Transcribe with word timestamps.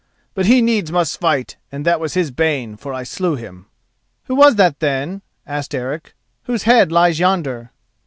But 0.33 0.47
he 0.47 0.63
needs 0.63 0.91
must 0.91 1.19
fight 1.19 1.57
and 1.71 1.85
that 1.85 1.99
was 1.99 2.15
his 2.15 2.31
bane, 2.31 2.75
for 2.75 2.91
I 2.91 3.03
slew 3.03 3.35
him." 3.35 3.67
"Who 4.23 4.33
was 4.33 4.55
that, 4.55 4.79
then," 4.79 5.21
asked 5.45 5.75
Eric, 5.75 6.15
"whose 6.45 6.63
head 6.63 6.91
lies 6.91 7.19
yonder?" 7.19 7.69